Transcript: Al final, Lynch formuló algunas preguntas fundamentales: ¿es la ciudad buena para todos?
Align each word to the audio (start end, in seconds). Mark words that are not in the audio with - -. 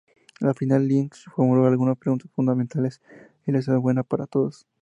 Al 0.39 0.55
final, 0.55 0.87
Lynch 0.87 1.25
formuló 1.29 1.67
algunas 1.67 1.95
preguntas 1.95 2.27
fundamentales: 2.31 3.03
¿es 3.45 3.53
la 3.53 3.61
ciudad 3.61 3.79
buena 3.79 4.01
para 4.01 4.25
todos? 4.25 4.65